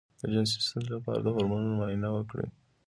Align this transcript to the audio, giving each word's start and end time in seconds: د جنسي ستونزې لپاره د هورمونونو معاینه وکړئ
د 0.19 0.21
جنسي 0.33 0.57
ستونزې 0.67 0.89
لپاره 0.95 1.19
د 1.21 1.27
هورمونونو 1.35 1.75
معاینه 1.79 2.09
وکړئ 2.13 2.47